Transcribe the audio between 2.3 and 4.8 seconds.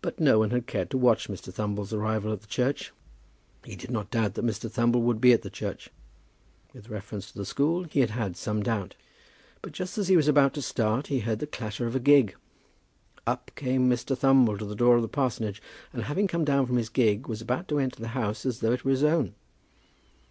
at the church. He did not doubt that Mr.